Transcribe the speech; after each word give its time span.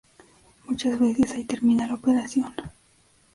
Muchas 0.65 0.99
veces 0.99 1.29
ahí 1.31 1.43
termina 1.43 1.85
la 1.85 1.93
operación. 1.93 2.51